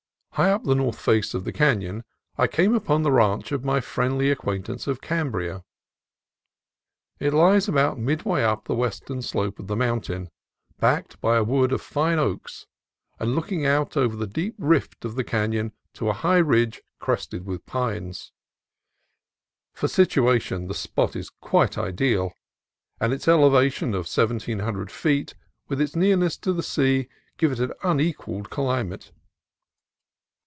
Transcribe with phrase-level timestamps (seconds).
[0.35, 2.05] High up on the north face of the canon
[2.37, 5.65] I came upon the ranch of my friendly acquaintance of Cambria.
[7.19, 10.29] It lies about midway up the western slope of the mountain,
[10.79, 12.65] backed by a wood of fine oaks,
[13.19, 16.81] and look ing out over the deep rift of the canon to a high ridge
[16.97, 18.31] crested with pines.
[19.73, 22.31] For situation the spot is quite ideal,
[23.01, 25.35] and its elevation of seventeen hundred feet,
[25.67, 29.11] with its nearness to the sea, give it an unequalled climate.